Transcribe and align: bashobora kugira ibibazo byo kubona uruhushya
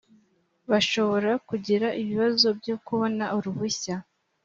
bashobora 0.69 1.31
kugira 1.49 1.87
ibibazo 2.01 2.47
byo 2.59 2.75
kubona 2.85 3.25
uruhushya 3.37 3.95